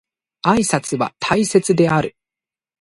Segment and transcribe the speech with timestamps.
[0.41, 2.15] 挨拶は大切である